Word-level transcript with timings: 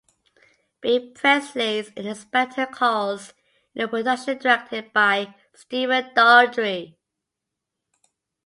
B. 0.81 1.11
Priestley's 1.11 1.91
"An 1.95 2.07
Inspector 2.07 2.65
Calls" 2.73 3.35
in 3.75 3.83
a 3.83 3.87
production 3.87 4.35
directed 4.39 4.91
by 4.93 5.35
Stephen 5.53 6.09
Daldry. 6.15 6.95